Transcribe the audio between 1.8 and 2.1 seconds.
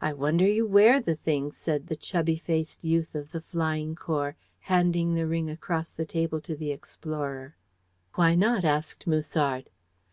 the